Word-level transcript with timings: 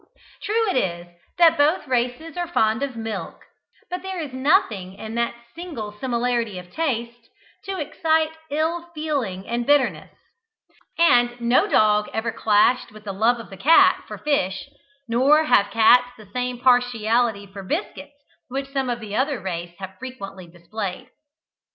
True 0.41 0.67
it 0.71 0.77
is, 0.77 1.05
that 1.37 1.59
both 1.59 1.87
races 1.87 2.35
are 2.35 2.47
fond 2.47 2.81
of 2.81 2.95
milk, 2.95 3.43
but 3.87 4.01
there 4.01 4.19
is 4.19 4.33
nothing 4.33 4.95
in 4.95 5.13
that 5.13 5.35
single 5.53 5.95
similarity 5.99 6.57
of 6.57 6.71
taste 6.73 7.29
to 7.65 7.77
excite 7.77 8.31
ill 8.49 8.87
feeling 8.95 9.47
and 9.47 9.63
bitterness; 9.63 10.09
and 10.97 11.39
no 11.39 11.67
dog 11.67 12.09
ever 12.15 12.31
clashed 12.31 12.91
with 12.91 13.03
the 13.03 13.13
love 13.13 13.39
of 13.39 13.51
the 13.51 13.57
cat 13.57 14.03
for 14.07 14.17
fish, 14.17 14.67
nor 15.07 15.43
have 15.43 15.69
cats 15.69 16.07
the 16.17 16.25
same 16.33 16.57
partiality 16.59 17.45
for 17.45 17.61
biscuits 17.61 18.17
which 18.47 18.73
some 18.73 18.89
of 18.89 19.01
the 19.01 19.15
other 19.15 19.39
race 19.39 19.75
have 19.77 19.99
frequently 19.99 20.47
displayed. 20.47 21.11